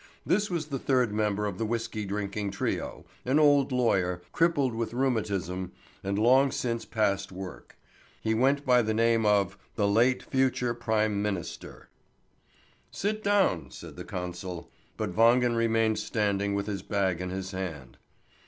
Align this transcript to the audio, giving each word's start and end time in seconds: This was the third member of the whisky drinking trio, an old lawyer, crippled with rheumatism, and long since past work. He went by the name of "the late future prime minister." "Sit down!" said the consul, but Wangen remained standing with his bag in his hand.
This 0.25 0.49
was 0.49 0.65
the 0.69 0.79
third 0.79 1.13
member 1.13 1.45
of 1.45 1.59
the 1.59 1.63
whisky 1.67 2.05
drinking 2.05 2.49
trio, 2.49 3.05
an 3.23 3.37
old 3.37 3.71
lawyer, 3.71 4.23
crippled 4.31 4.73
with 4.73 4.95
rheumatism, 4.95 5.73
and 6.03 6.17
long 6.17 6.49
since 6.51 6.85
past 6.85 7.31
work. 7.31 7.77
He 8.19 8.33
went 8.33 8.65
by 8.65 8.81
the 8.81 8.95
name 8.95 9.27
of 9.27 9.59
"the 9.75 9.87
late 9.87 10.23
future 10.23 10.73
prime 10.73 11.21
minister." 11.21 11.89
"Sit 12.89 13.23
down!" 13.23 13.69
said 13.69 13.95
the 13.95 14.03
consul, 14.03 14.71
but 14.97 15.15
Wangen 15.15 15.55
remained 15.55 15.99
standing 15.99 16.55
with 16.55 16.65
his 16.65 16.81
bag 16.81 17.21
in 17.21 17.29
his 17.29 17.51
hand. 17.51 17.99